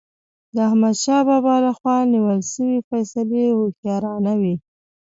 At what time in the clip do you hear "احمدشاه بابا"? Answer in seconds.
0.69-1.55